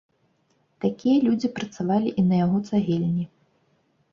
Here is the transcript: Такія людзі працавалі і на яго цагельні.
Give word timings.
Такія 0.85 1.17
людзі 1.27 1.51
працавалі 1.59 2.09
і 2.23 2.25
на 2.31 2.35
яго 2.45 2.57
цагельні. 2.71 3.25